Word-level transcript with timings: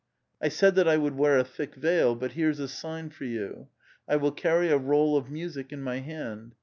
I 0.41 0.47
said 0.49 0.73
that 0.77 0.87
I 0.87 0.97
would 0.97 1.15
wear 1.15 1.37
a 1.37 1.43
thick 1.43 1.75
veil; 1.75 2.15
but 2.15 2.31
here's 2.31 2.59
a 2.59 2.67
sign 2.67 3.11
for 3.11 3.25
you: 3.25 3.67
I 4.07 4.15
will 4.15 4.31
can 4.31 4.61
y 4.63 4.69
a 4.69 4.77
roll 4.79 5.15
of 5.15 5.29
music 5.29 5.71
in 5.71 5.83
my 5.83 5.99
hand. 5.99 6.55